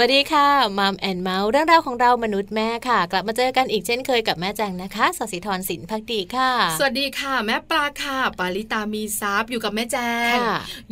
[0.00, 0.48] วัสดีค่ะ
[0.78, 9.96] Mom and Mouth เรื่องราวของเรามนุษย์แม่ค่ะ กลับมาเจอกันอีกเช่นเคยกับแม่แจงนะคะสศิธรสินภักดีค่ะ สวัสดีค่ะ แม่ปลาค่ะปาลิตามีซับอยู่กับแม่แจ
[10.34, 10.36] ง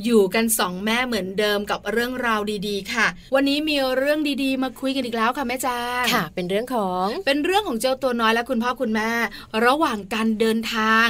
[0.05, 5.69] อยู่กันสองแม่เหมือนเดิมกับเรื่องราวดีๆ ค่ะ วันนี้มีเรื่องดีๆ มาคุยกันอีกแล้วค่ะแม่แจ
[6.03, 9.11] งค่ะ เป็นเรื่องของเป็นเรื่องของเจ้าตัวน้อยและคุณพ่อคุณแม่
[9.67, 11.07] ระหว่างการเดินทาง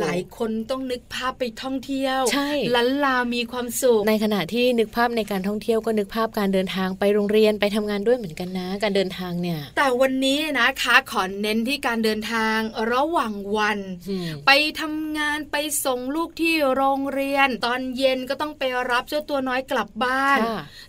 [0.00, 12.58] หลายคนต้องนึกภาพไปท่องเที่ยวใช่ลันลามีความสุขในขณะที่นึกภาพในการท่องเที่ยวก็นึกภาพการเดินทางไปโรงเรียนไปทำงานด้วยเหมือนกันนะ การเดินทางเนี่ย แต่วันนี้นะคะขอเน้นที่การเดินทาง
[12.92, 13.78] ระหว่างวัน
[14.46, 14.50] ไป
[14.80, 20.38] ทำงานไปส่งลูกที่โรงเรียน ตอนเย็นก็ต้องไปรับเจ้าตัวน้อยกลับบ้าน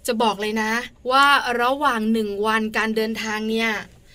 [0.07, 0.73] จะบอกเลยนะ
[1.11, 1.25] ว่า
[1.61, 3.71] ระหว่างหนึ่งวันการเดินทางเนี่ย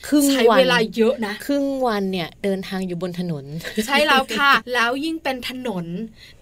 [0.07, 3.45] ครึ่งวันใช้เวลาเยอะนะ ครึ่งวันเนี่ยเดินทางอยู่บนถนน
[3.87, 5.85] ใช่แล้วค่ะ แล้วยิ่งเป็นถนน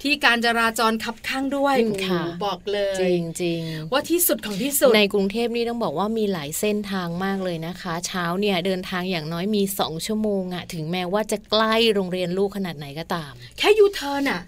[0.02, 1.74] ที่การจราจรขับข้างด้วย
[2.06, 3.60] ค่ะบอกเลยจริงจริง
[3.92, 14.40] ว่าที่สุดของที่สุดในกรุงเทพนี่ต้องบอกว่ามีหลายเส้นทางมากเลยนะคะ เช้าเนี่ยเดินทางอย่างน้อยมีสองชั่วโมงอะถึงแม้ว่าจะใกล้โรงเรียนลูกขนาดไหนก็ตาม แค่ยูเทิร์นอะ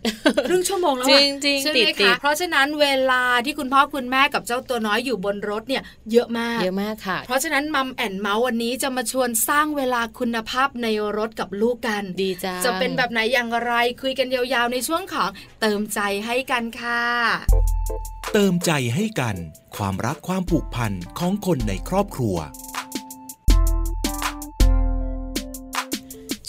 [0.48, 17.02] ครึ่งชั่วโมงแล้วจริงจริงใช่ไหมคะเพราะฉะนั้นเวลาที่คุณพ่อคุณแม่กับเจ้าตัวน้อยอยู่บนรถเนี่ยเยอะมากเยอะมากค่ะ เพราะฉะนั้นมัมแอนเมาส์วันนี้จะมาชวนสร้างเวลาคุณภาพในรถกับลูกกันดีจ้าจะเป็นแบบไหนอย่างไรคุยกันยาวๆ ในช่วงของเติมใจให้กันค่ะ
[18.32, 19.36] เติมใจให้กัน
[19.76, 22.36] ความรักความผูกพันของคนในครอบครัว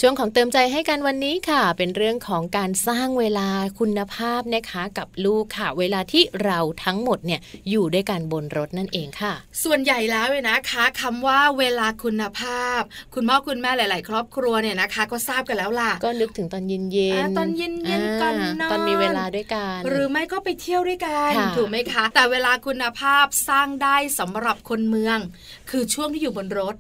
[0.04, 3.48] ช่วงของเติมใจให้กันวันนี้ค่ะ เป็นเรื่องของการสร้างเวลา
[3.80, 12.82] คุณภาพนะคะกับลูกค่ะ เวลาที่เราทั้งหมดเนี่ยอยู่ด้วยกันบนรถนั่นเองค่ะ ส่วนใหญ่แล้วเลยนะคะคำว่าเวลาคุณภาพ
[13.14, 17.68] คุณพ่อคุณแม่หลาย ๆ ครอบครัวเนี่ยนะคะ ก็ทราบกันแล้วล่ะ ก็นึกถึงตอนเย็นๆตอนเย็
[18.02, 25.18] นๆก่อนนอนตอนมีเวลาด้วยกันหรือไม่ก็ไปเที่ยวด้วยกันถูกไหมคะ แต่เวลาคุณภาพสร้างได้สำหรับคนเมือง
[25.70, 26.76] คือช่วงที่อยู่บนรถ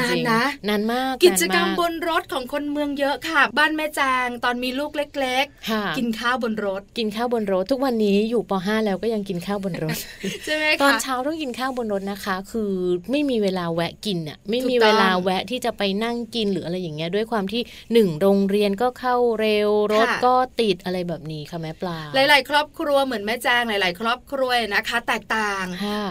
[0.00, 9.96] นานนะนานมากกิจกรรมบนรถของคนเมืองเยอะค่ะ บ้านแม่แจงตอนมีลูกเล็กๆ กินข้าวบนรถ กินข้าวบนรถ ทุกวันนี้อยู่ป .5 แล้วก็ยังกินข้าวบนรถ
[10.44, 12.72] ใช่ไหมคะตอนเช้าต้องกินข้าวบนรถนะคะ คือ
[13.10, 17.62] ไม่มีเวลาแวะกินอะไม่มีเวลาแวะที่จะไปนั่งกินหรืออะไรอย่างเงี้ยด้วยความที่
[17.92, 25.64] หนึ่งโรงเรียนก็เข้าเร็วรถก็ติดอะไรแบบนี้ค่ะแม่ปลาหลาย ๆ ครอบครัวเหมือนแม่แจงหลาย ๆ ครอบครัวนะคะ แตกต่าง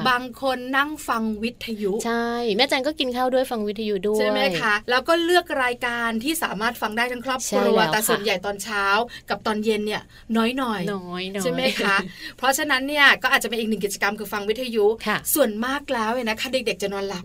[0.09, 8.85] บางคนนั่งฟังวิทยุ ใช่ แม่แจงก็กินข้าวด้วยฟังวิทยุด้วยใช่ไหมคะแล้วก็เลือกรายการที่สามารถฟังได้ทั้งครอบครัวแต่ส่วนใหญ่ตอนเช้า
[9.29, 10.01] กับตอนเย็นเนี่ย
[10.37, 11.95] น้อยหน่อยน้อยใช่ไหมคะ
[12.37, 14.85] เพราะฉะนั้นเนี่ยก็อาจจะเป็นอีกหนึ่งกิจกรรมคือฟังวิทยุ
[15.33, 17.23] ส่วนมากแล้วเนี่ยนะคะเด็กๆจะนอนหลับ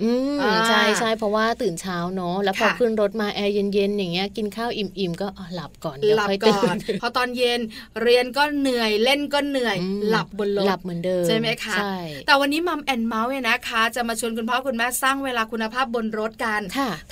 [0.68, 7.60] ใช่ใช่เพราะว่าตื่นเช้าเนาะแล้วพอขึ้นรถมาแอร์เย็นๆอย่างเงี้ยกินข้าวอิ่มๆก็หลับก่อนเดี๋ยวค่อยตื่นพอตอนเย็น
[8.02, 9.76] เรียนก็เหนื่อยเล่นก็เหนื่อย
[10.10, 11.76] หลับบนรถหลับเหมือนเดิมใช่ไหมคะ
[12.26, 16.60] แต่วันนี้มัมแอนเมาส์เนี่ยนะคะ จะมาชวนคุณพ่อคุณแม่สร้างเวลาคุณภาพบนรถกัน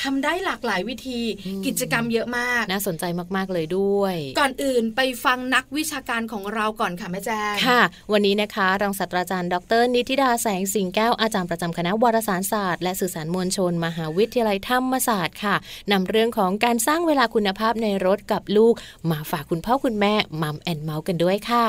[0.03, 1.21] ทำได้หลากหลายวิธี
[1.67, 3.05] กิจกรรมเยอะมาก น่าสนใจ
[3.37, 7.81] มากๆเลยด้วย ก่อนอื่นไปฟังนักวิชาการของเราก่อนค่ะแม่แจ้งค่ะ
[8.13, 15.55] วันนี้นะคะรองศาสตราจารย์ดร นิติดาแสงสิงแก้วอาจารย์ประจำคณะวารสารศาสตร์และสื่อสารมวลชน มหาวิทยาลัยธรรมศาสตร์ค่ะ
[15.93, 18.75] นำเรื่องของการสร้างเวลาคุณภาพในรถกับลูก
[19.11, 21.67] มาฝากคุณพ่อคุณแม่มัมแอนเมาส์กันด้วยค่ะ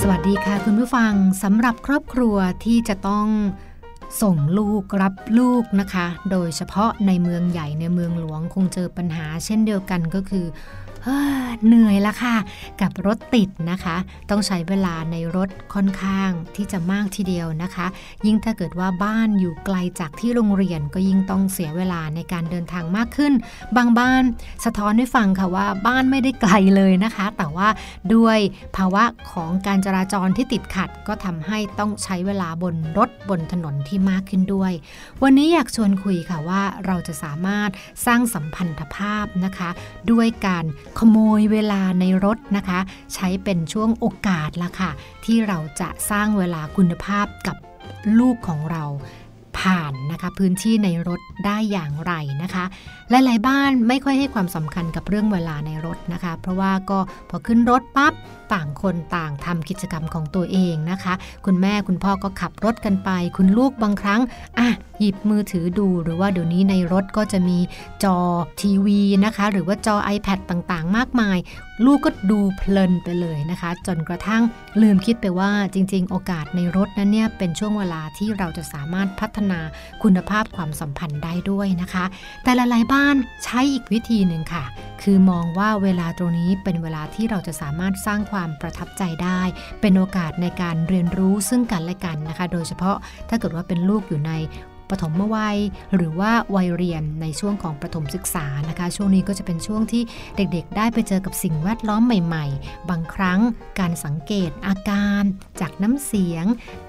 [0.00, 1.12] สวัสดีค่ะคุณผู้ฟัง
[1.42, 3.26] สำหรับครอบครัวที่จะต้อง
[4.22, 10.46] ส่งลูกรับลูกนะคะ โดยเฉพาะในเมืองใหญ่ในเมืองหลวงคงเจอปัญหา เช่นเดียวกันก็คือ
[11.66, 12.36] เหนื่อยละค่ะ
[12.80, 13.96] กับรถติดนะคะ
[14.30, 17.86] ต้องใช้เวลาในรถค่อนข้างที่จะมากทีเดียวนะคะ
[18.26, 23.32] ยิ่งถ้าเกิดว่าบ้านอยู่ไกลจากที่โรงเรียนก็ยิ่งต้องเสียเวลาในการเดินทางมากขึ้น
[23.76, 24.22] บางบ้าน
[24.64, 27.68] สะท้อนให้ฟังค่ะว่าบ้านไม่ได้ไกลเลยนะคะ แต่ว่า
[28.14, 28.38] ด้วย
[28.76, 34.72] ภาวะของการจราจรที่ติดขัด ก็ทำให้ต้องใช้เวลาบนรถบนถนนที่มากขึ้นด้วย
[35.22, 37.70] วันนี้อยากชวนคุยค่ะว่าเราจะสามารถ
[38.06, 39.70] สร้างสัมพันธภาพนะคะ
[40.10, 40.64] ด้วยการ
[40.98, 42.78] ขโมยเวลาในรถนะคะ
[43.14, 44.90] ใช้เป็นช่วงโอกาสละค่ะ
[45.24, 47.56] ที่เราจะสร้างเวลาคุณภาพกับ
[48.18, 48.84] ลูกของเรา
[49.58, 52.12] ผ่านนะคะพื้นที่ในรถได้อย่างไร
[52.42, 52.64] นะคะ
[53.10, 56.98] หลาย ๆ บ้านไม่ค่อยให้ความสำคัญกับเรื่องเวลาในรถนะคะ เพราะว่าก็
[57.30, 58.14] พอขึ้นรถปั๊บ
[58.52, 61.14] ต่างคนต่างทำกิจกรรมของตัวเองนะคะ
[61.46, 64.20] คุณแม่คุณพ่อก็ขับรถกันไป คุณลูกบางครั้ง
[64.58, 64.68] อะ
[65.00, 67.58] หยิบมือถือดูหรือว่าเดี๋ยวนี้ในรถก็จะมี
[68.04, 68.18] จอ
[68.60, 71.38] ทีวีนะคะ หรือว่าจอ iPad ต่าง ๆ มากมาย
[71.84, 74.42] ลูกก็ดูเพลินไปเลยนะคะ จนกระทั่ง
[74.82, 79.62] ลืมคิดไปว่าจริง ๆ โอกาสในรถนั้นเนี่ยเป็นช่วงเวลาที่เราจะสามารถพัฒนานา
[80.02, 82.04] คุณภาพความสัมพันธ์ได้ด้วยนะคะ
[82.42, 84.64] แต่หลายๆบ้านใช้อีกวิธีหนึ่งค่ะ
[85.02, 89.40] คือมองว่าเวลาตรงนี้เป็นเวลาที่เราจะสามารถสร้างความประทับใจได้
[89.80, 92.96] เป็นโอกาสในการเรียนรู้ซึ่งกันและกันนะคะ โดยเฉพาะ
[93.28, 94.32] ถ้าเกิดว่าเป็นลูกอยู่ใน
[94.90, 95.58] ปฐมวัย
[95.94, 100.02] หรือว่าวัยเรียนในช่วงของประถมศึกษานะคะ ช่วงนี้ก็จะเป็นช่วงที่
[100.36, 103.40] เด็กๆ ได้ไปเจอกับสิ่งแวดล้อมใหม่ๆ บางครั้ง
[103.80, 105.22] การสังเกตอาการ
[105.60, 106.44] จากน้ำเสียง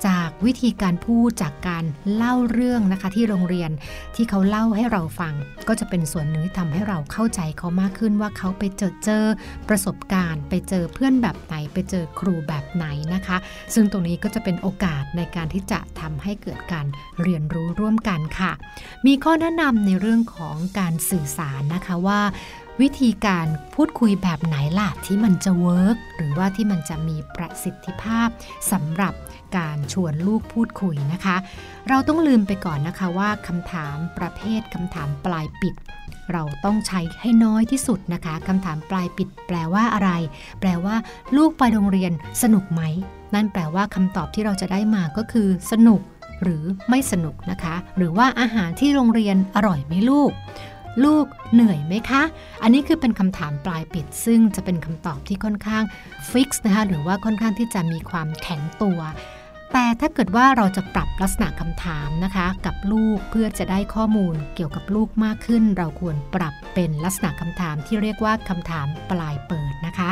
[0.07, 1.83] จากวิธีการพูดจากการ
[2.13, 3.71] เล่าเรื่องนะคะที่โรงเรียน
[4.15, 5.33] ที่เขาเล่าให้เราฟัง
[5.67, 9.25] ก็จะเป็นส่วนหนึ่งที่ทำให้เราเข้าใจเขามากขึ้นว่าเขาไปเจอเจอ
[9.69, 13.37] ประสบการณ์ ไปเจอเพื่อนแบบไหนไปเจอครูแบบไหนนะคะ
[13.73, 16.85] ซึ่งตรงนี้ก็จะเป็นโอกาสในการที่จะทำให้เกิดการ
[17.21, 18.51] เรียนรู้ร่วมกันค่ะ
[19.05, 22.21] มีข้อแนะนำในเรื่องของการสื่อสารนะคะว่า
[22.81, 28.27] วิธีการพูดคุยแบบไหนล่ะที่มันจะเวิร์กหรือว่าที่มันจะมีประสิทธิภาพ
[28.71, 29.13] สำหรับ
[29.57, 31.35] การชวนลูกพูดคุยนะคะ
[31.89, 35.75] เราต้องลืมไปก่อนนะคะว่าคำถามประเภทคำถามปลายปิด
[36.31, 40.11] เราต้องใช้ให้น้อยที่สุดนะคะคำถามปลายปิด แปลว่าอะไร
[40.59, 40.95] แปลว่า
[41.37, 42.11] ลูกไปโรงเรียน
[42.41, 42.81] สนุกไหม
[43.33, 46.01] นั่นแปลว่าคำตอบที่เราจะได้มาก็คือ สนุก
[46.43, 50.31] หรือไม่สนุกนะคะ หรือว่าอาหารที่โรงเรียนอร่อยไหมลูก
[51.05, 52.23] ลูกเหนื่อยไหมคะ
[52.63, 55.83] อันนี้คือเป็นคำถามปลายปิด ซึ่งจะเป็นคำตอบที่ค่อนข้าง
[56.29, 58.99] ฟิกซ์นะคะหรือว่าค่อนข้างที่จะมีความแข็งตัว
[59.73, 70.09] แต่ถ้าเกิดว่าเราจะปรับลักษณะคำถามนะคะ กับลูกเพื่อจะได้ข้อมูลเกี่ยวกับลูกมากขึ้น เราควรปรับเป็นลักษณะคำถามที่เรียกว่าคำถามปลายเปิดนะคะ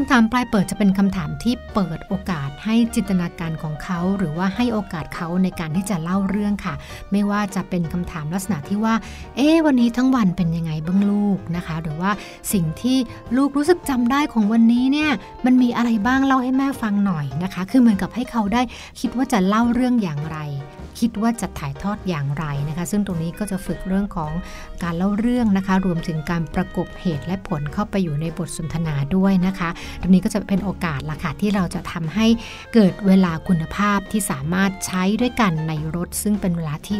[0.00, 6.74] คำถามปลายเปิดจะเป็นคำถามที่เปิดโอกาสให้จินตนาการของเขา หรือว่าให้โอกาสเขาในการที่จะเล่าเรื่องค่ะ
[7.12, 8.94] ไม่ว่าจะเป็นคำถามลักษณะที่ว่า
[9.36, 12.10] เอ๊วันนี้ทั้งวันเป็นยังไงบ้างลูกนะคะ หรือว่า
[12.52, 12.98] สิ่งที่
[13.36, 15.10] ลูกรู้สึกจำได้ของวันนี้เนี่ย
[15.44, 18.62] มันมีอะไรบ้างเล่าให้แม่ฟังหน่อยนะคะ คือเหมือนกับให้เขาได้
[19.00, 20.38] คิดว่าจะเล่าเรื่องอย่างไร
[20.98, 24.32] คิดว่าจะถ่ายทอดอย่างไรนะคะ ซึ่งตรงนี้ก็จะฝึกเรื่องของ
[24.82, 29.68] การเล่าเรื่องนะคะ รวมถึงการประกบเหตุและผลเข้าไปอยู่ในบทสนทนาด้วยนะคะ
[30.00, 32.26] ตรงนี้ก็จะเป็นโอกาสละค่ะที่เราจะทำให้
[32.74, 36.98] เกิดเวลาคุณภาพที่สามารถใช้ด้วยกันในรถ ซึ่งเป็นเวลาที่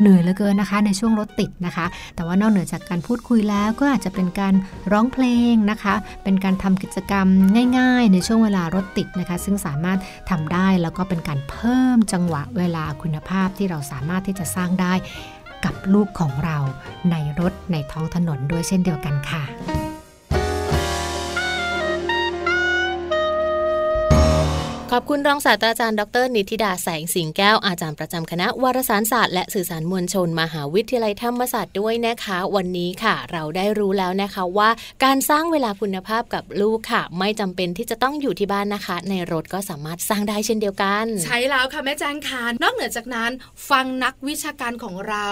[0.00, 4.54] เหนื่อยเหลือเกินนะคะ ในช่วงรถติดนะคะ แต่ว่านอกเหนือจากการพูดคุยแล้วก็อาจจะเป็นการ
[4.92, 7.26] ร้องเพลงนะคะ เป็นการทำกิจกรรม
[7.78, 9.98] ง่าย ๆ ในช่วงเวลารถติดนะคะ ซึ่งสามารถ
[10.30, 14.92] ทำได้แล้วก็เป็นการเพิ่มจังหวะเวลาคุณภาพที่เราสามารถที่จะสร้างได้
[15.64, 16.58] กับลูกของเรา
[17.10, 19.42] ในรถในท้องถนนด้วยเช่นเดียวกันค่ะ
[24.96, 34.70] ขอบคุณรองศาสตราจารย์ดร นิติดาแสงสิงแก้วอาจารย์ประจำคณะวารสารศาสตร์และสื่อสารมวลชน มหาวิทยาลัยธรรมศาสตร์ด้วยนะคะ วันนี้ค่ะ เราได้รู้แล้วนะคะว่า
[35.04, 43.30] การสร้างเวลาคุณภาพกับลูกค่ะ ไม่จำเป็นที่จะต้องอยู่ที่บ้านนะคะ ในรถก็สามารถสร้างได้เช่นเดียวกัน ใช่แล้วค่ะแม่แจ้งคานนอกเหนือจากนั้น
[43.70, 45.26] ฟังนักวิชาการของเรา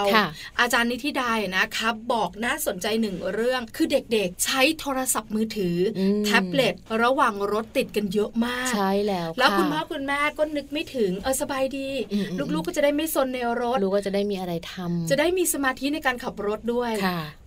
[0.59, 5.77] อาจารย์นิติดานะคะบอกน่าสนใจหนึ่งเรื่องคือเด็กๆ ใช้โทรศัพท์มือถือ
[6.25, 6.73] แท็บเล็ต
[7.03, 11.87] ระหว่างรถติดกันเยอะมากใช่แล้วแล้วคุณพ่อคุณแม่ก็นึกไม่ถึงเออสบายดี
[12.53, 16.91] ลูกๆก็จะได้ไม่ซนในรถลูกก็จะได้มีอะไรทำจะได้มีสมาธิในการขับรถด้วย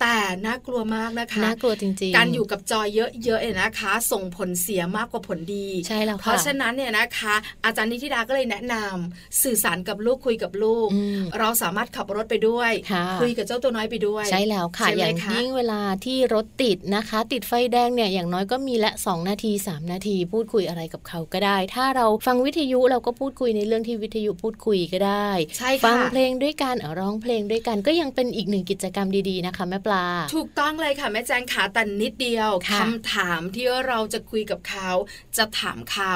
[0.01, 2.87] แต่น่ากลัวมากนะคะน่ากลัวจริงๆ การอยู่กับจอย
[3.23, 10.89] เยอะๆเนี่ยนะคะ ส่งผลเสียมากกว่าผลดีใช่แล้วเพราะฉะนั้นเนี่ยนะคะ อาจารย์นิติดาก็เลยแนะนำสื่อสารกับลูกคุยกับลูก
[11.39, 12.71] เราสามารถขับรถไปด้วย
[13.21, 34.89] คุยกับเจ้าตัวน้อยไปด้วย ใช่แล้วค่ะอย่างยิ่งเวลาที่รถติดนะคะ ติดไฟแดงเนี่ยอย่างน้อยก็มีละ 2 นาที 3 นาที พูดคุยอะไรกับเขาก็ได้ ถ้าเราฟังวิทยุเราก็พูดคุยในเรื่องที่วิทยุพูดคุยก็ได้ใช่ฟังเพลงด้วยกันร้องเพลงด้วยกันก็ยังเป็นอีกหนึ่งกิจกรรมดีๆนะคะแม่ปลา ถูกต้องเลยค่ะแม่แจงขาแต่นิดเดียวคำถามที่เราจะคุยกับเขา
[35.37, 36.13] จะถามเขา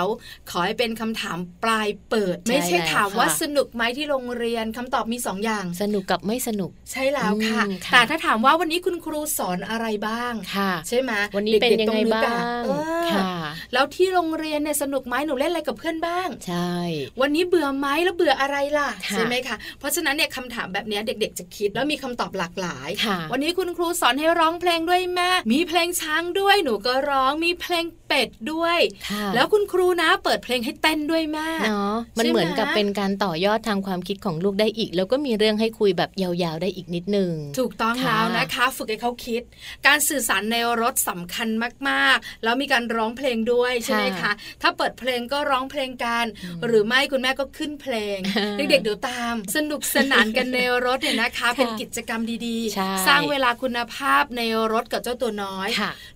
[0.50, 10.34] ขอให้เป็นคำถามปลายเปิด ไม่ใช่ถามว่าสนุกไหมที่โรงเรียนคำตอบมี2ออย่างสนุกกับไม่สนุก ใช่แล้วค่ะ แต่ถ้าถามว่าวันนี้คุณครูสอนอะไรบ้าง
[10.88, 12.24] ใช่ไหมวันนี้เป็นยังไงบ้า
[12.60, 12.64] ง
[13.12, 13.24] ค่ะ
[13.74, 16.76] แล้วที่โรงเรียนเนี่ยสนุกไหมหนูเล่นอะไรกับเพื่อนบ้าง ใช่
[17.22, 22.90] วันนี้เบื่อไหมแล้วเบื่ออะไรล่ะใช่ไหมคะ เพราะฉะนั้นเนี่ยคำถามแบบนี้เด็ก ๆ จะคิดแล้วมีคำตอบหลากหลาย
[23.32, 28.80] วันนี้คุณครูสอนให้ร้องเพลงด้วยแม่มีเพลงช้างด้วยหนูก็ร้องมีเพลงเป็ดด้วย
[29.36, 39.42] แล้วคุณครูนะเปิดเพลงให้เต้นด้วยแม่เนาะมันเหมือนกับเป็นการต่อยอดทางความคิดของลูกได้อีก แล้วก็มีเรื่องให้คุยแบบยาวๆได้อีกนิดนึงถูกต้องแล้วนะคะ ฝึกให้เขาคิด
[39.88, 41.50] การสื่อสารในรถสำคัญ
[41.90, 46.26] มากๆ แล้วมีการร้องเพลงด้วยใช่ไหมคะถ้าเปิดเพลงก็ร้องเพลงกัน
[46.66, 48.18] หรือไม่คุณแม่ก็ขึ้นเพลง
[48.58, 54.42] เด็กๆเดี๋ยวตาม สนุกสนานกันในรถเนี่ยนะคะ เป็นกิจกรรมดีๆ สร้างเวลาคุณภาพใน
[54.74, 55.70] รถกับเจ้าตัวน้อย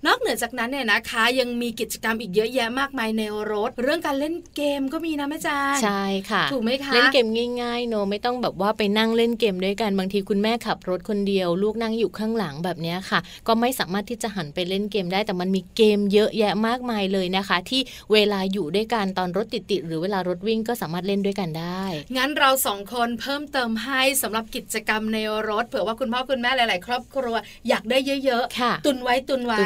[0.06, 7.28] นอกเหนือจากนั้นเนี่ยนะคะ ยังมีกิกิจกรรมอีกเยอะแยะมากมายในรถ เรื่องการเล่นเกมก็มีนะแม่จานใช่ค่ะถูกไหมคะเล่นเกม
[7.62, 17.82] ง่ายๆโนไม่ต้องแบบว่าไปนั่งเล่นเกมด้วยกันบางทีคุณแม่ขับรถคนเดียว ลูกนั่งอยู่ข้างหลังแบบนี้ค่ะ ก็ไม่สามารถที่จะหันไปเล่นเกมได้ แต่มันมีเกมเยอะแยะมากมายเลยนะคะ ที่
[18.14, 21.84] เวลาอยู่ด้วยกันตอนรถติดๆหรือเวลารถวิ่งก็สามารถเล่นด้วยกันได้
[22.18, 25.18] งั้นเราสองคนเพิ่มเติมให้สำหรับกิจกรรมใน
[25.50, 27.36] รถเผื่อว่าคุณพ่อคุณแม่หลาย ๆ ครอบครัว
[27.70, 29.60] อยากได้เยอะ ๆ ตุนไว้ตุนไว้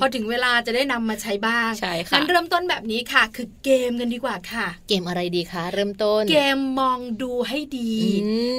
[0.00, 7.92] พอถึงเวลาจะได้นำมาใช้บ้างใช่ค่ะงั้นเริ่มต้นแบบนี้ค่ะ คือเกมกันดีกว่าค่ะ เกมอะไรดีคะ เริ่มต้น เกมมองดูให้ดี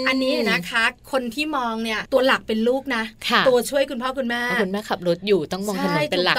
[0.07, 3.03] อันนี้นะคะ คนที่มองเนี่ยตัวหลักเป็นลูกนะ
[3.47, 6.35] ตัวช่วยคุณพ่อคุณแม่คุณแม่ขับรถอยู่ต้องมองถนนเป็นหลัก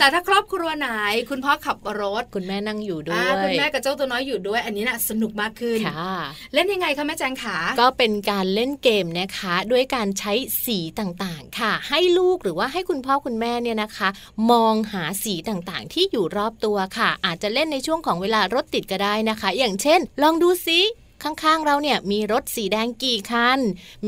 [0.00, 0.88] แต่ถ้าครอบครัวไหน
[1.30, 5.78] คุณพ่อขับรถคุณแม่นั่งอยู่ด้วยคุณแม่กับเจ้าตัวน้อยอยู่ด้วย อันนี้น่ะสนุกมากขึ้น
[6.54, 10.32] เล่นยังไงคะแม่แจงขาก็เป็นการเล่นเกมนะคะ ด้วยการใช้
[10.64, 14.08] สีต่างๆ ค่ะ ให้ลูกหรือว่าให้คุณพ่อคุณแม่เนี่ยนะคะ
[14.50, 20.80] มองหาสีต่างๆ ที่อยู่รอบตัวค่ะ อาจจะเล่นในช่วงของเวลารถติดก็ได้นะคะ อย่างเช่น ลองดูซิ
[21.22, 23.58] ข้างๆเราเนี่ยมีรถสีแดงกี่คัน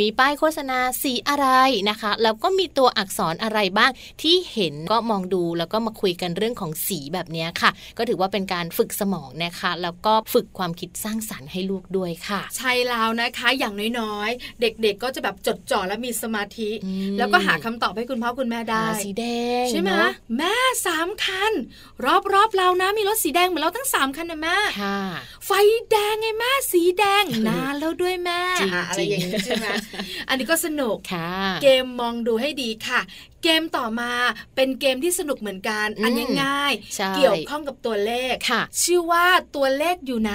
[0.00, 1.46] มีป้ายโฆษณาสีอะไร
[1.90, 3.90] นะคะ แล้วก็มีตัวอักษรอะไรบ้าง
[4.22, 16.70] ที่เห็นก็มองดูแล้วก็มาคุยกันเรื่องของสีแบบนี้ค่ะ ก็ถือว่าเป็นการฝึกสมองนะคะ แล้วก็ฝึกความคิดสร้างสารรค์ให้ลูกด้วยค่ะ ใช่แล้วนะคะอย่างน้อยๆ เด็กๆก็จะแบบจดจ่อและมีสมาธิ
[17.18, 19.24] แล้วก็หาคำตอบให้คุณพ่อคุณแม่ได้สีแด
[19.62, 19.90] งใช่ไหม
[20.38, 20.54] แม่
[20.86, 21.52] สามคัน
[22.32, 24.56] รอบๆเรานะมีรถสีแดงเหมือนเราทั้งสามคันนะแม่
[25.46, 25.50] ไฟ
[25.90, 28.42] แดงไงแม่สีแดงนานแล้วด้วยแม่
[28.88, 29.66] อะไรอย่างนี้ใช่ไหม
[30.28, 30.96] อันนี้ก็สนุก
[31.62, 33.00] เกมมองดูให้ดีค่ะ
[33.42, 34.12] เกมต่อมา
[34.56, 40.34] เป็นเกมที่สนุกเหมือนกัน อันง่ายๆเกี่ยวข้องกับตัวเลขค่ะ ชื่อว่าตัวเลขอยู่ไหน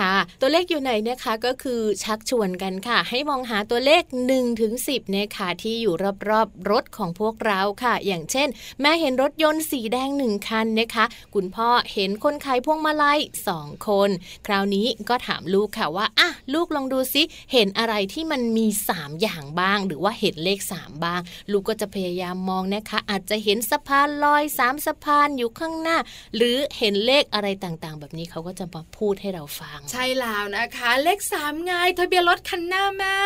[0.00, 5.94] ค่ะ ตัวเลขอยู่ไหนนะคะก็คือชักชวนกันค่ะ ให้มองหาตัวเลข1นถึงสินะคะที่อยู่
[6.28, 8.48] รอบๆรถของพวกเราค่ะ อย่างเช่น
[8.80, 11.04] แม่เห็นรถยนต์สีแดงหนึ่งคันนะคะ
[11.34, 14.10] คุณพ่อเห็นคนขายพวงมาลัยสองคน
[14.46, 25.96] คราวนี้ก็ถามลูกค่ะว่าอะลูกลองดูซิเห็นอะไรที่มันมี 3 อย่างบ้าง หรือว่าเห็นเลข 3 บ้าง ลูกก็จะพยายามมองนะคะ อาจจะเห็นสะพานลอยสามสะพานอยู่ข้างหน้า
[26.36, 33.16] หรือเห็นเลขอะไรต่างๆ แบบนี้เขาก็จะมาพูดให้เราฟัง ใช่แล้วนะคะ เลขสามไงทะเบียนรถคันหน้าแม่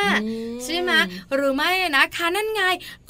[0.65, 0.93] ใช่ไหม
[1.35, 2.63] หรือไม่นะคะนั่นไง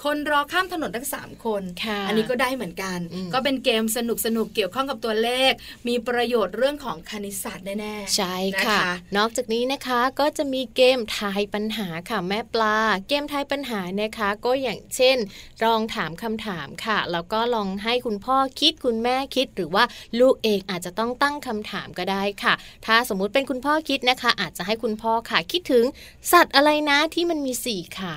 [0.05, 1.63] คนรอข้ามถนนทั้งสามคน
[2.07, 2.99] อันนี้ก็ได้เหมือนกัน
[3.35, 5.53] ก็เป็นเกมสนุกสนุกเกี่ยวข้องกับตัวเลข
[5.89, 8.37] มีประโยชน์เรื่องของคณิตศาสตร์แน่ๆใช่
[8.67, 8.81] ค่ะ
[9.17, 15.17] นอกจากนี้นะคะก็จะมีเกมทายปัญหาค่ะแม่ปลา เกมทายปัญหานะคะ ก็อย่างเช่น
[15.65, 19.85] ลองถามคำถามค่ะ แล้วก็ลองให้คุณพ่อคิดคุณแม่คิด หรือว่า
[20.21, 22.55] ลูกเองอาจจะต้องตั้งคำถามก็ได้ค่ะ
[22.87, 25.85] ถ้าสมมุติเป็นคุณพ่อคิดนะคะ อาจจะให้คุณพ่อค่ะ คิดถึง
[26.33, 28.17] สัตว์อะไรนะที่มันมีสี่ขา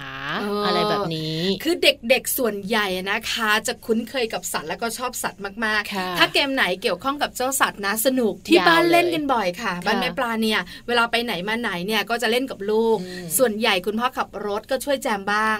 [0.65, 12.97] อะไรแบบนี้ คือเด็กๆส่วนใหญ่นะคะ จะคุ้นเคยกับสัตว์แล้วก็ชอบสัตว์มากๆ ถ้าเกมไหนเกี่ยวข้องกับเจ้าสัตว์นะสนุกที่บ้านเล่นกันบ่อยค่ะ บ้านแม่ปลาเนี่ยเวลาไปไหนมาไหนเนี่ยก็จะเล่นกับลูก
[13.37, 15.57] ส่วนใหญ่คุณพ่อขับรถก็ช่วยแจมบ้าง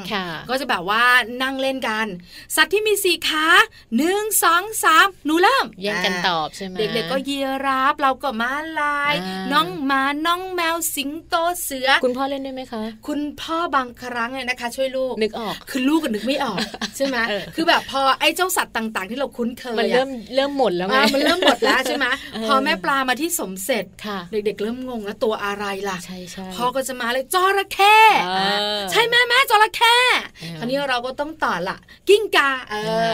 [0.50, 1.04] ก็จะแบบว่า
[1.44, 2.08] นั่งเล่นกัน
[2.56, 3.46] สัตว์ที่มีสี่ขา
[3.98, 9.14] หนึ่งสองสามหนูเริ่มแย่งกันตอบใช่ไหมเด็กๆก็เยียรับเราก็มาลาย
[9.52, 16.58] น้องหมาน้องแมวสิงโตเสือ คุณพ่อเล่นได้ไหมคะ คุณพ่อบางครั้งเลยนะคะ ช่วยลูกนึกออกคือลูกก็นึกไม่ออก
[16.98, 17.18] ใช่ไหม
[17.56, 22.06] คือแบบพอไอ้เจ้าสัตว์ต่าง ๆ ที่เราคุ้นเคยมันเริ่มเริ่มหมดแล้วไงมันเริ่มหมดแล้วใช่ไหม
[22.48, 23.86] พอแม่ปลามาที่สมเสร็จ
[24.32, 27.98] เด็กๆ เริ่มงงแล้วตัวอะไรล่ะใช่ใช่พ่อก็จะมาเลยจระเข้
[28.92, 29.96] ใช่แม่แม่จระเข้
[30.60, 32.76] คราวนี้เราก็ต้องต่อละกิ้งกาเอ
[33.12, 33.14] อ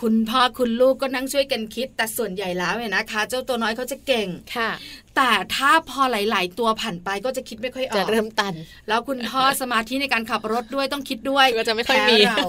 [0.00, 4.70] คุณพ่อคุณลูกก็นั่งช่วยกันคิด แต่ส่วนใหญ่แล้วเนี่ยนะคะ เจ้าตัวน้อยเขาจะเก่งค่ะ
[5.16, 8.54] แต่ถ้าพอหลาย ๆ ตัวผ่านไปก็จะคิดไม่ค่อยออกจะเริ่มตัน
[8.88, 12.44] แล้วคุณพ่อสมาธิในการขับรถด้วยต้องคิดด้วยก็จะไม่ค่อยมีเรา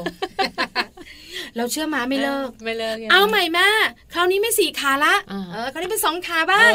[1.57, 3.69] เราเชื่อมาไม่เลิก ไม่เลิก เอาใหม่แม่
[4.13, 5.15] คราวนี้ไม่สี่ขาละ
[5.53, 6.71] เออคราวนี้เป็นสองขาบ้าง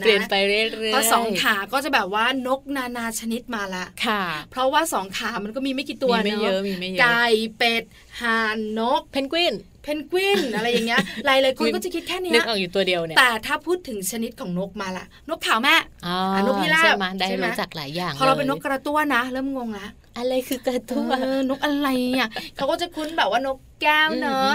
[0.00, 6.52] เปลี่ยนไปเรื่อยๆเพราะสองขาก็จะแบบว่านกนานาชนิดมาละค่ะ เพราะว่าสองขามันก็มีไม่กี่ตัวเนาะ
[7.00, 7.24] ไก่
[7.58, 7.82] เป็ด
[8.20, 15.74] ห่านนกเพนกวินเพนกวินอะไรอย่างเงี้ย หลายๆคนก็จะคิดแค่นี้นึกออกอยู่ตัวเดียวเนี่ย แต่ถ้าพูดถึงชนิดของนกมาละนกขาวแม่
[16.06, 16.16] อ๋อ
[16.46, 21.10] นกพิราบใช่ไหมได้รู้จักหลายอย่าง พอเราเป็นนกกระตั้วนะ เริ่มงงละอะไรคือกระตั้ว
[21.50, 24.50] นกอะไรอะเขาก็จะคุ้นแบบว่านก แก้วเนอะ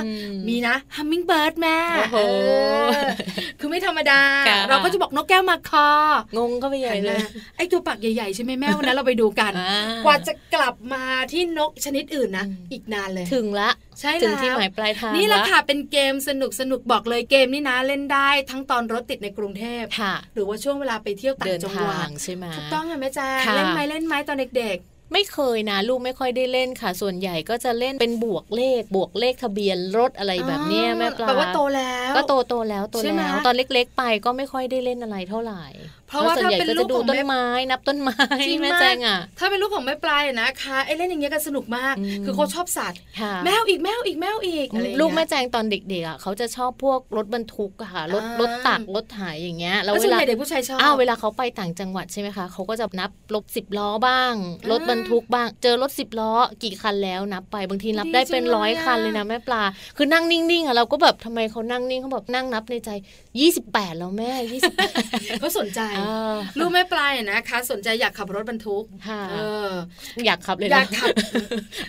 [0.47, 1.77] มีนะฮัมมิงเบิร์ดแม่
[3.59, 4.21] คือไม่ธรรมดา
[4.69, 5.89] เราก็จะบอกนกแก้วมาคอ
[6.37, 7.19] งงก็ไปใหญ่เลย
[7.57, 9.51] ไอ้ตัวปากใหญ่ๆ ใช่ไหมแม่วันนั้นเราไปดูกัน
[10.05, 19.83] กว่าจะกลับมาที่นกชนิดอื่นนะ อีกนานเลย ถึงละใช่ถึงที่หมายปลายทางนี่แหละค่ะเป็นเกมสนุกสนุกบอกเลยเกมนี่นะเล่นได้ทั้งตอนรถติดในกรุงเทพ
[20.33, 35.63] หรือว่าช่วงเวลาไปเที่ยวต่างจังหวัดใช่ไหมถูกต้องค่ะแม่จ้าเล่นไหมเล่นไหมตอนเด็กๆ ไม่เคยนะลูกไม่ค่อยได้เล่นค่ะ ส่วนใหญ่ก็จะเล่นเป็นบวกเลข บวกเลขทะเบียนรถอะไรแบบเนี้ยแม่ปลาแปลว่าโตแล้ว ก็โตโตแล้วโตใช่ไหมแล้วตอนเล็กๆไปก็ไม่ค่อยได้เล่นอะไรเท่าไหร่
[36.07, 38.15] เพราะว่าส่วนใหญ่ถ้าเป็นก็จะดูลูกของต้นแม่ไม้นับต้นไม้
[38.47, 54.33] จริงแม่มากแจงอะถ้าเป็นลูกของแม่ปลายนะคะไอ้เล่นอย่างเงี้ยกันสนุกมากอืมคือเขาชอบสัตว์ค่ะแมวอีกแมวอีกแมวอีกอะไรอย่างลูกเงี้ยแม่แจงตอนเด็กๆอะเขาจะชอบพวกรถบรรทุกอะค่ะรถอ่ารถตักรถไถอย่างเงี้ยแล้วแล้วเวส่วนลาใหญ่เด็กผู้ชายชอบอ้าวเวลาเขาไปต่างจังหวัดใช่ไหมคะเขาก็จะนับรถสิบล้อบ้าง
[54.63, 56.31] อ่ารถบรรทุกบ้าง เจอรถสิบล้อ
[56.63, 59.63] กี่คันแล้วนับไปบางทีนับดีได้เป็นจังเลยร้อยคันเลยนะแม่ปลา
[59.97, 62.89] คือนั่งนิ่งๆอะเราก็แบบทำไมเขานั่งนิ่งเขาแบบนั่งนับในใจ
[63.45, 64.31] 28 แล้วแม่
[64.87, 65.94] 28เขาสนใจอ่า
[66.59, 69.37] ลูกแม่ปลายนะคะ สนใจอยากขับรถบรรทุกค่ะเอ
[69.67, 69.69] อ
[70.25, 71.13] อยากขับเลยนะอยากขับ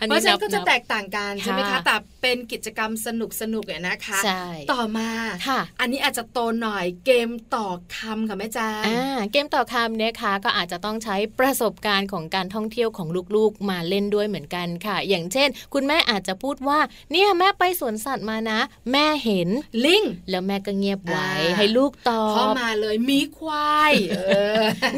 [0.01, 5.11] อันเพนี้ราะฉะนันั้บนก็จะนับแตกต่างกันใช่ไหมคะค่ะแต่เป็นกิจกรรมสนุกสนุกๆเนี่ยนะคะใช่ต่อมา
[5.47, 16.79] ค่ะอันนี้อาจจะโตหน่อยเกมต่อคำค่ะแม่จางอ่าเกมต่อคำเนี่ยค่ะก็อาจจะต้องใช้ประสบการณ์ของการท่องเที่ยวของลูกๆมาเล่นด้วยเหมือนกันค่ะ อย่างเช่น คุณแม่อาจจะพูดว่า
[17.13, 18.61] เนี่ยแม่ไปสวนสัตว์มานะ
[18.93, 19.49] แม่เห็น
[19.85, 23.96] ลิงแล้วแม่ก็เงียบไว้อ่าให้ลูกตอพ่อบมาเลยหมีควายเออ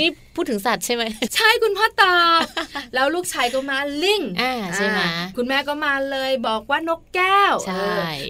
[0.01, 1.05] นี่ พูดถึงสัตว์ใช่ไหม
[1.35, 2.41] ใช่คุณพ่อตอบ
[2.95, 7.83] แล้วลูกชายก็มาลิงอ่าใช่ไหมอ่าคุณแม่ก็มาเลยบอกว่านกแก้วใช่เอ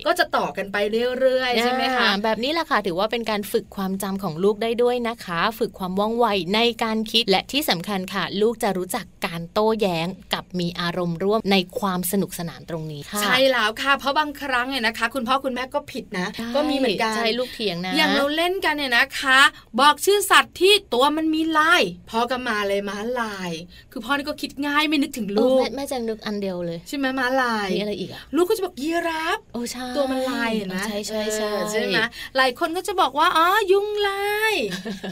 [0.02, 0.76] อก็จะต่อกันไป
[1.18, 19.40] เรื่อยๆใช่ไหมคะอ่าแบบนี้แหละค่ะถือว่าเป็นการฝึกความจำของลูกได้ด้วยนะคะ ฝึกความว่องไวในการคิดและที่สำคัญค่ะ ลูกจะรู้จักการโต้แย้งกับมีอารมณ์ร่วมในความสนุกสนานตรงนี้ค่ะใช่แล้วค่ะ เพราะบางครั้งเนี่ยนะคะ คุณพ่อคุณแม่ก็ผิดนะใช่ก็มีเหมือนกันใช่ลูกเถียงนะอย่างเราเล่นกันเนี่ยนะคะ
[19.80, 23.50] บอกชื่อสัตว์ที่ตัวมันมีลายพ่อก็มาเลยม้าลาย
[23.93, 31.99] คือพ่อนี่ก็คิดง่ายไม่นึกถึงเอลูอกแม่แม่แจงนึกอันเดียวเลย ใช่ไหมม้าลายมีอะไรอีกอะลูกก็จะบอกยีราฟโอ้ใช่ตัวมันลายเห็นไหมใช่ใช่ใช่เออใช่ไหม
[32.37, 34.55] หลายคนก็จะบอกว่าอ๋อยุงลาย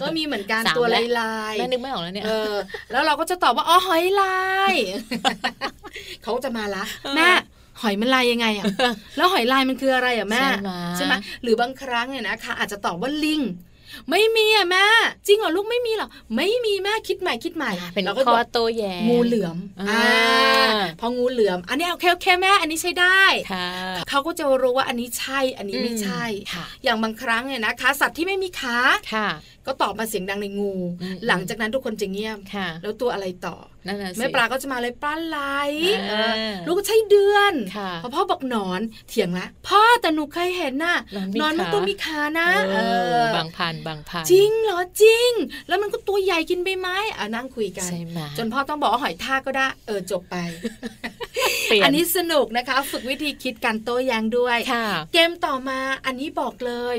[0.03, 2.55] ก็มีเหมือนกันสามตัวแล้ลายวลายแม่นึกไม่ออกแล้วเนี่ยเออ
[2.93, 4.41] แล้วเราก็จะตอบว่าอ๋อหอยลา
[4.73, 4.75] ย
[6.23, 7.31] เขาก็จะมาละเออแม่
[7.83, 8.65] หอยมันลายยังไงอะ
[9.17, 13.41] แล้วหอยลายมันคืออะไรอะแม่ใช่ไหมใช่ไหมหรือบางครั้งเนี่ยนะคะอาจจะตอบว่าลิง
[14.11, 14.87] ไม่มีอะแม่
[15.27, 20.07] จริงเหรอลูกไม่มีหรอไม่มีแม่คิดใหม่คิดใหม่เป็นเราก็ข้บออกโต้แย้งงูเหลือมอ่า
[21.01, 23.69] พองูเหลือม อันนี้โอเคโอเคแม่ อันนี้ใช้ได้ค่ะ
[24.09, 28.79] เขาก็จะรู้ว่าอันนี้ใช่อันนี้ไม่ใช่ค่ะอย่างบางครั้งเนี่ยนะคะ สัตว์ที่ไม่มีขา
[29.15, 29.29] ค่ะ
[29.67, 35.39] ก็ตอบมาเสียงดังในงูอืมหลังจากนั้นทุกคนจะเงียบค่ะแล้วตัวอะไรต่อนั่นน่ะสิแม่ปลาก็จะมาเลยปลาไหล
[36.13, 40.99] อ่าเออลูกก็ใช่เดือนค่ะพอพ่อบอกหนอนเถียงละพ่อแต่หนูเคยเห็นน่ะ
[41.39, 42.79] หนอนมีมันขาตัวมีขานะเอเอ
[43.23, 45.31] ออบางพันบางพันจริงเหรอจริง
[45.69, 50.37] แล้วมันก็ตัวใหญ่กินใบไม้อะนั่งคุยกันใช่ไหมจนพ่อต้องบอกว่าหอยทากก็ได้เออจบไป
[51.69, 56.97] เปลี่ยนอันนี้สนุกนะคะ ฝึกวิธีคิดการโต้แย้งด้วยค่ะเกมต่อมาอันนี้บอกเลย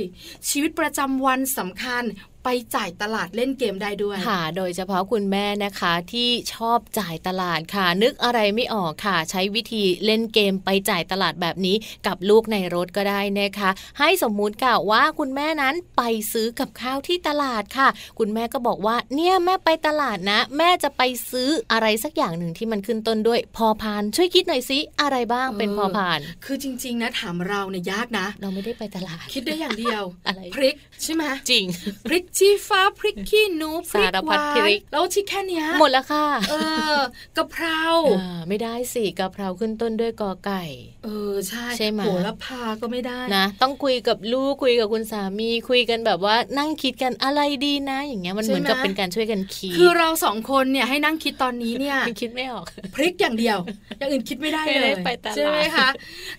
[0.49, 2.03] ชีวิตประจำวันสำคัญ
[2.49, 11.75] ไปจ่ายตลาดเล่นเกมได้ด้วยค่ะ โดยเฉพาะคุณแม่นะคะที่ชอบจ่ายตลาดค่ะ นึกอะไรไม่ออกค่ะ ใช้วิธีเล่นเกมไปจ่ายตลาดแบบนี้
[12.07, 17.87] กับลูกในรถก็ได้นะคะ ให้สมมุติค่ะว่าคุณแม่นั้นไปซื้อกับข้าวที่ตลาดค่ะ
[18.19, 31.65] คุณแม่ก็บอกว่าเนี่ยแม่ไปตลาดนะ แม่จะไปซื้ออะไรสักอย่างหนึ่งที่มันขึ้นต้นด้วยพอพานช่วยคิดหน่อยสิอะไรบ้างเป็นพอพาน คือจริง ๆ นะถามเราเนี่ยยากนะ เราไม่ได้ไปตลาด คิดได้อย่างเดียวอะไรพริกใช่ไหมจริง
[32.09, 36.55] พริกชี้ฟ้าพริกขี้หนูพริกสารหพัดวาพรินกแล้วที่แค่เนี้ยหมดแล้วค่ะ เอ
[36.95, 36.97] อ
[37.37, 37.81] กะเพรา
[38.19, 40.63] อ่าไม่ได้สิกะเพราขึ้นต้นด้วยกอไก่
[41.05, 53.57] เออใช่ใช่ไหมโหระพาก็ไม่ได้นะ ต้องคุยกับลูกคุยกับคุณสามีคุยกันแบบว่านั่งคิดกันอะไรดีนะ อย่างเงี้ยมันเหมือนกับเป็นการช่วยกันคิดคือเราสองคนเนี่ยให้นั่งคิดตอนนี้เนี่ยคิดไม่ออกพริกอย่างเดียว
[53.99, 55.89] อย่างอื่นคิดไม่ได้ไม่เลได้ยไปตลาดใช่ไหมคะ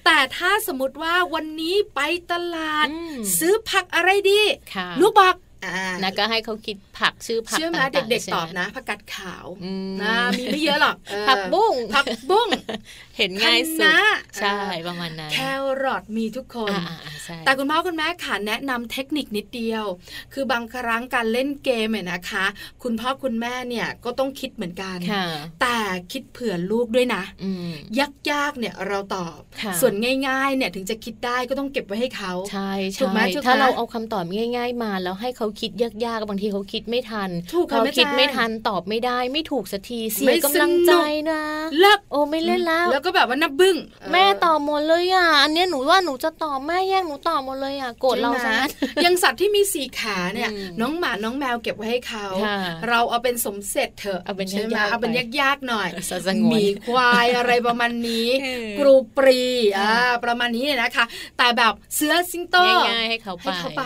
[0.04, 2.00] แต่ถ้าสมมติว่าวันนี้ไป
[2.32, 4.40] ตลาดอืมซื้อผักอะไรดี
[4.74, 5.47] ค่ะลูกบอกอ่า
[6.02, 12.48] นะก็ให้เขาคิดผักชื่อผักเชื่อไหมต่างๆเด็กใช่ๆไหมตอบนะผักกาดขาวอืมนะมีไม่เยอะหรอกเออผักบุ้งผักบุ้ง
[13.18, 13.98] เห็นง่ายสุดคะน้า
[14.40, 15.38] ใช่เออประมาณนั้นแค
[15.84, 19.84] รอทมีทุกคนอ่าอ่าอ่าใช่แต่คุณพ่อคุณแม่ค่ะแนะนำเทคนิคนิดเดียว
[20.32, 22.44] คือบางครั้งการเล่นเกมเนี่ยนะคะ
[22.82, 25.24] คุณพ่อคุณแม่เนี่ยก็ต้องคิดเหมือนกันค่ะ
[25.60, 25.78] แต่
[26.12, 27.72] คิดเผื่อลูกด้วยนะอืม
[28.30, 29.94] ยากๆเนี่ยเราตอบค่ะส่วน
[30.28, 34.24] ง่ายๆเนี่ยถึงจะคิดได้ก็ต้องเก็บไว้ให้เขาใช่ถูกไหมใช่ถูกไหมถ้าเราเอาคำตอบ
[34.56, 41.42] ง่าย ๆ มาแล้วให้เขาคิดยากๆบางทีเขาคิดไม่ทันถูกค่ะเขาแม่คิดแจงไม่ทันตอบไม่ได้ ไม่ถูกสักทีเสีไม่ยกำลังใจสนุกนะ
[41.80, 43.76] เลิกโอ้ไม่เล่นแล้วแล้วก็แบบว่านับบึ้ง
[44.12, 48.56] แม่เตอบหมดเลยอะอันเนี้ยหนูว่าหนูจะตอบแม่แย่งหนูต่อหมดเลยอะโกรธเราซะ
[49.04, 59.42] ยังสัตว์ที่มีสี่ขาเนี่ยอืมน้องหมาน้องแมวเก็บไว้ให้เขาค่ะเราเอาเป็นสมเสร็จเถอะเอาเป็นใช่ไหมยากๆเอาเป็นไปยากๆหน่อยสะสงหวนมีควายอะไรประมาณนี้เออกรูปรี
[59.78, 61.04] อ่าค่ะประมาณนี้เนี่ยนะคะ
[61.38, 62.56] แต่แบบเสือสิงโต
[62.88, 63.84] ง่ายๆให้เขาไปให้เขาไป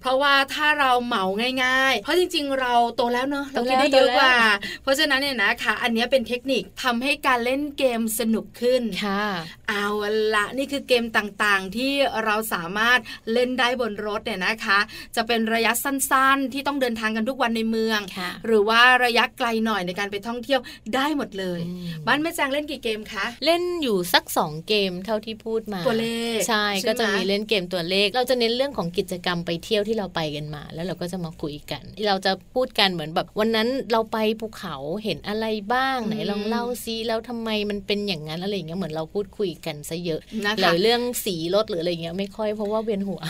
[0.00, 1.24] เพราะว่าถ้าเราเหมา
[1.64, 4.34] ง่าย ๆ เพราะจริง ๆ เราโตแล้วเนอะเราโตแล้คิดวได้เยอะโตแล้วกว่า
[4.82, 9.24] เพราะฉะนั้นเนี่ยนะคะ อันเนี้ยเป็นเทคนิคทำให้การเล่นเกมสนุกขึ้นค่ะ
[9.68, 9.86] เอา
[10.34, 11.92] ละนี่คือเกมต่างๆ ที่
[12.24, 12.98] เราสามารถ
[13.32, 14.78] เล่นได้บนรถเนี่ยนะคะ
[15.16, 20.60] จะเป็นระยะสั้นๆ ที่ต้องเดินทางกันทุกวันในเมืองค่ะหรือว่าระยะไกลหน่อยในการไปท่องเที่ยว
[20.94, 43.20] ได้หมดเลยอืมบ้านแม่แจงเล่นกี่เกมคะเล่นอยู่สักสองเกมเท่าที่พูดมาตัวเลขใช่ใช่ไหมก็จะมีเล่นเกมตัวเลข เราจะเน้นเรื่องของกิจกรรมไปเที่ยวที่เราไปกันมา แล้วเราก็จะมาคุยกัน เราจะพูดกันเหมือนแบบวันนั้นเราไปภูเขาเห็นอะไรบ้างไหนลองเล่าซิแล้วทำไมมันเป็นอย่างนั้นอะไรอย่างเงี้ยเหมือนเราพูดคุยกันซะเยอะนะหรืคะอเรื่องสีรถหรืออะไรเงี้ยไม่ค่อยเพราะว่าเวียนหัว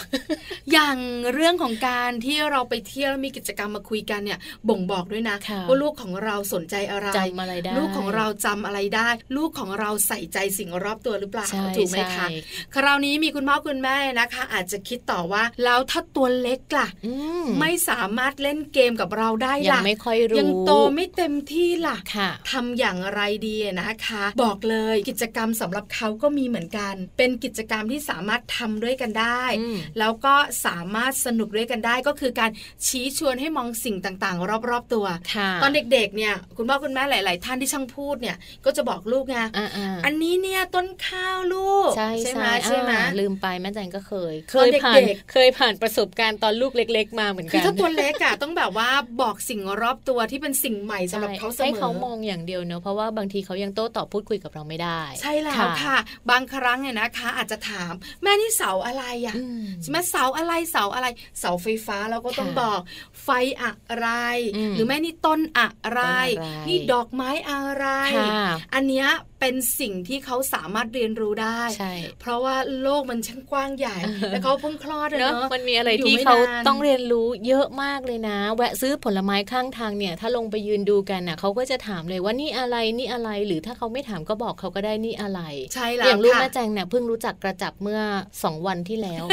[0.73, 0.97] อย่าง
[1.35, 12.29] เรื่องของการที่เราไปเที่ยวแล้วมีกิจกรรมมาคุยกันเนี่ยบ่งบอกด้วยนะค่ะว่าลูกของเราสนใจอะไรจำอะไรได้ลูกของเราจำอะไรได้ ลูกของเราใส่ใจสิ่งรอบตัวหรือเปล่าใช่ถูกไหมคะใช่
[12.75, 17.13] คราวนี้มีคุณพ่อคุณแม่นะคะ อาจจะคิดต่อว่าแล้วถ้าตัวเล็กล่ะอื
[17.45, 24.78] มไม่สามารถเล่นเกมกับเราได้ยังล่ะไม่ค่อยรู้ยังโตไม่เต็มที่ล่ะค่ะทำอย่างไรดีนะคะ บอกเลย
[25.09, 30.35] กิจกรรมสำหรับเขาก็มีเหมือนกัน เป็นกิจกรรมที่สามารถทำด้วยกันได้อืมแล้วก็
[30.67, 32.51] สามารถสนุกด้วยกันได้ก็คือการ
[32.87, 48.91] ชี้ชวนให้มองสิ่งต่างๆ รอบๆตัวค่ะตอนเด็กๆเนี่ยคุณพ่อคุณแม่หลาย ๆ ท่านที่ช่างพูดเนี่ยก็จะบอกลูกไงอ่าๆอันนี้เนี่ยต้นข้าวลูกใช่ไหมใช่ใช่ไหมอ่าลืมไปแม่แจงก็เคย เคตอนยเด็กๆผ่านเคยผ่านประสบการณ์ตอนลูกเล็ก ๆ มาเหมือนคืกัอนถ้าตัวเล็กอะต้องแบบว่า
[49.23, 55.99] บอกสิ่งรอบตัวที่เป็นสิ่งใหม่สำหรับเขาเสมอให้เขามองอย่างเดียวเนอะเพราะว่าบางทีเขายังโต้ตอบพูดคุยกับเราไม่ได้ ใช่แล้วค่ะ
[56.31, 61.07] บางครั้งเนี่ยนะคะ อาจจะถาม แม่นี่เสาอะไรอะอืมใช่ไหมเสาอะไรเสาอะไร
[61.41, 62.81] เสาไฟฟ้าเราก็ต้องค่ะบอก
[63.25, 63.29] ไฟ
[63.63, 64.09] อะไร
[64.57, 69.09] อืมหรือแม่นี่ต้นอะไรต้นอะไร นี่ดอกไม้อะไรค่ะอันเนี้ย
[69.41, 73.97] เป็นสิ่งที่เขาสามารถเรียนรู้ได้ใช่เพราะว่าโลกมันช่างกว้างใหญ่
[74.31, 85.41] แล้วเขาเพิ่งคลอดอะเนอะเนาะมันมีอะไรอยู่ที่ไม่เขานานต้องเรียนรู้เยอะมากเลยนะ แวะซื้อผลไม้ข้างทางเนี่ย ถ้าลงไปยืนดูกันน่ะเขาก็จะถามเลยว่านี่อะไรนี่อะไร หรือถ้าเขาไม่ถามก็บอกเขาก็ได้นี่อะไร
[85.75, 88.01] ใช่แล้อวย่างลูกค่ะแม่แจงเนี่ยเพิ่งรู้จักกระจับเมื่อ
[88.43, 89.25] สองวันที่แล้ว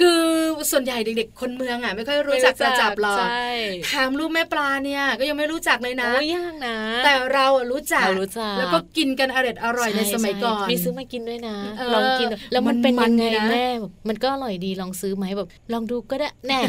[0.00, 0.20] คือ
[0.70, 3.46] ส่วนใหญ่เด็กๆคนเมืองอะไม่ค่อยรู้จักกระจับหรอกใช่
[3.90, 16.60] ถามลูกแม่ปลาเนี่ย ก็ยังไม่รู้จักเลยนะโอ้ยยากนะ แต่เราอะรู้จักเรารู้จักแล้วก็กินกันอร่อยอร่อยในช่สมัยก่อนใช่มีซื้อมากินด้วยนะเออลองกินดูแล้วมันเป็นมัยันงๆไงนะแม่แบบมันก็อร่อยดีลองซื้อไหมแบบลองดูก็ได้แน่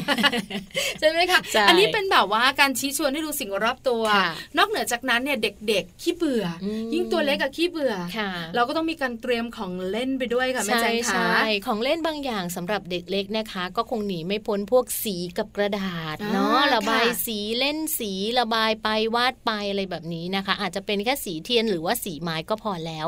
[0.99, 23.07] ใช่ไหมคะใช่อันนี้เป็นแบบว่าการชี้ชวนให้ดูสิ่งรอบตัวค่ะนอกเหนือจากนั้นเนี่ยเด็กๆขี้เบื่ออมยิ่งตัวเล็กกับขี้เบื่อค่ะเราก็ต้องมีการเตรียมของเล่นไปด้วยค่ะแม่ใช่แจงขาใช่ของเล่นบางอย่างสำหรับเด็กเล็กนะคะ ก็คงหนีไม่พ้นพวกสีกับกระดาษอ่าเนาะระบายค่ะสีเล่นสีระบายไปวาดไปอะไรแบบนี้นะคะ อาจจะเป็นแค่สีเทียนหรือว่าสีไม้ก็พอแล้ว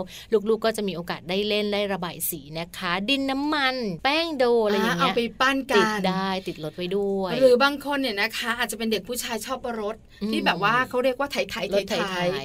[0.50, 12.38] ลูกๆก็จะมีโอกาสได้เล่นได้ระบายสีนะคะ ดินน้ำมัน แป้งโดอะไรอย่างเอาเงี้ยไปปั้นติกัดนได้ติดรถไว้ด้วย หรือบางคนเนี่ยนะคะ อาจจะเป็นเด็กผู้ชายชอบรถอืมที่แบบว่าเขาเรียกว่าไถไถรถไถไถไถ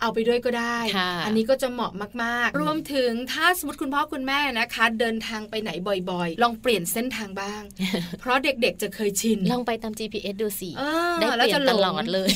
[0.00, 1.92] เอาไปด้วยก็ได้ค่ะอันนี้ก็จะเหมาะ
[2.22, 5.70] มากๆ รวมถึงถ้าสมมติคุณพ่อคุณแม่นะคะ เดินทางไปไหน
[6.10, 7.62] บ่อยๆ ลองเปลี่ยนเส้นทางบ้าง
[8.20, 10.82] เพราะเด็กๆจะเคยชิน ลองไปตาม GPS ดูสิเอ
[11.12, 12.30] อได้เปแล้วลี่ยจะนหตลงลอดเลย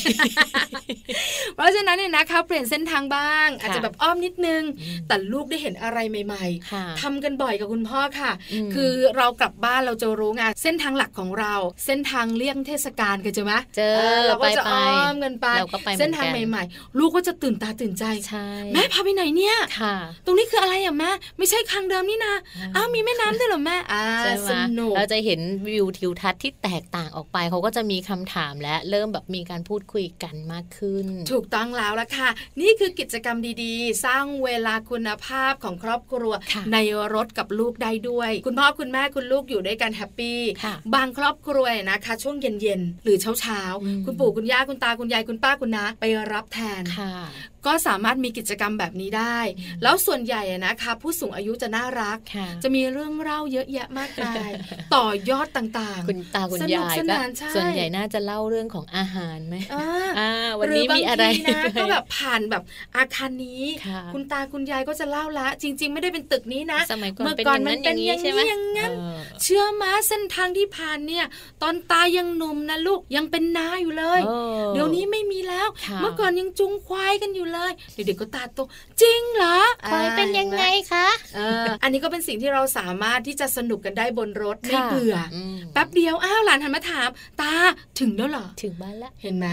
[1.57, 11.55] เพราะฉะนั้นเนี่ยนะคะเปลี่ยนเส้นทางบ้าง อาจจะแบบอ้อมนิดนึงอืมแต่ลูกได้เห็นอะไรใหม่ค่ะๆทำกันบ่อยกับคุณพ่อค่ะอืมคือเรากลับบ้านเราจะรู้ไงเส้นทางหลักของเรา
[11.87, 13.97] เส้นทางเลี่ยงเทศกาลกันใช่ไหมเจอ
[14.29, 19.95] เราก็จะไปๆอ้อมกันไปเราก็ไปเหมือนกันเส้นทางใหม่ ๆ ลูกก็จะตื่นตาตื่นใจใช่แม่พาไปไหนเนี่ยค่ะ
[20.27, 22.35] ตรงนี้คืออะไรอะแม่ไม่ใช่ทางเดิมนี่นะ
[22.77, 32.29] อ้าวมีแม่น้ำด้วยเหรอแม่อ่าใช่ไหมสนุกเราจะเห็นวิวทิวทัศน์ที่แตกต่างออกไปเขาก็จะมีคำถามและเริ่มแบบมีการพูดคุยกันมากขึ้น ถูกต้องแล้วละค่ะ
[32.61, 36.79] นี่คือกิจกรรมดีๆ สร้างเวลาคุณภาพของครอบครัวค่ะใน
[37.15, 47.15] รถกับลูกได้ด้วย คุณพ่อคุณแม่คุณลูกอยู่ด้วยกัน happy ค่ะบางครอบครัวเนี่ยนะคะ ช่วงเย็นๆหรือเช้าอืมๆคุณปู่คุณย่าคุณตาคุณยายคุณป้าคุณน้าไปรับแทนค่ะ
[47.67, 49.39] ก็สามารถมีกิจกรรมแบบนี้ได้
[49.83, 54.51] แล้วส่วนใหญ่อะนะคะผู้สูงอายุจะน่ารักค่ะจะมีเรื่องเล่าเยอะแยะมากมาย
[54.95, 59.87] ต่อยอดต่างๆ คุณตาคุณสนุกยายสก็นานใช่ส่วนใหญ่น่าจะเล่าเรื่องของอาหารไหมอ่า
[60.19, 62.63] อ่าวันนี้มีอะไรหรือบางทีนะก็แบบผ่านแบบ
[62.97, 71.25] อาคารนี้ค่ะคุณตาคุณยายก็จะเล่าละ จริง ๆ ไม่ได้เป็นตึกนี้นะสมัยก่อนเมื่อเป็นก่ออนย่างมันั้นนเป็อนย่างนี้อย่างใช่ไหมนี้อย่างนั้นเออเชื่อมาเส้นทางที่ผ่านเนี่ย
[71.63, 74.21] ตอนตายังหนุ่มนะลูกยังเป็นนาอยู่เลย
[74.75, 75.69] เดี๋ยวนี้ไม่มีแล้ว
[76.01, 78.59] เมื่อก่อนยังจุงควายกันอยู่เลยเด็กๆก็ตาโต
[79.03, 79.59] จริงเหรอ
[79.89, 81.07] ควายเป็นยังไงคะ
[81.83, 85.17] อันนี้ก็เป็นสิ่งที่เราสามารถที่จะสนุกกันได้บนรถไม่เบื่อ
[85.73, 87.09] แป๊บเดียวอ้าวหลานหันมาถาม
[87.41, 87.55] ตา
[88.01, 89.47] ถึงแล้วเหรอถึงบ้านแล้วเห็นไหม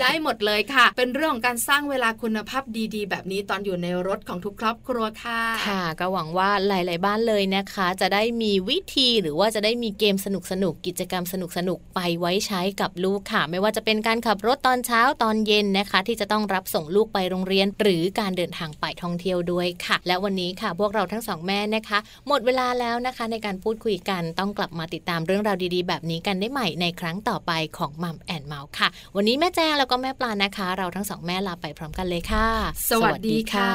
[0.00, 2.62] ได้หมดเลยค่ะ เป็นเรื่องของการสร้างเวลาคุณภาพ
[2.94, 21.98] ดีๆ แบบนี้ตอนอยู่ในรถของทุกครอบครัวค่ะค่ะ ก็หวังว่าหลาย ๆ บ้านเลยนะคะ จะได้มีวิธีหรือว่าจะได้มีเกมสนุกสนุกกิจกรรมสนุกสนุกไปไว้ใช้กับลูกค่ะ ไม่ว่าจะเป็นการขับรถตอนเช้าตอนเย็นนะคะ ที่จะต้องรับส่งลูกไปโรงเรียน หรือการเดินทางไปท่องเที่ยวด้วยค่ะ และวันนี้ค่ะ พวกเราทั้งสองแม่นะคะ
[22.28, 32.48] หมดเวลาแล้วนะคะ ในการพูดคุยกันต้องกลับมาติดตามเรื่องราวดีๆ แบบนี้กันได้ใหม่ในครั้งต่อไปของมัมแอนเมาส์ค่ะ วันนี้แม่แจ้งแล้วก็แม่ปลานะคะ เราทั้งสองแม่ลาไปพร้อมกันเลยค่ะ
[32.90, 33.72] สวัสดีค่ะ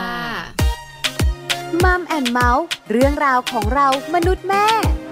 [1.83, 5.02] มัมแอนเมาส์เรื่องราวของเรามนุษย์แม่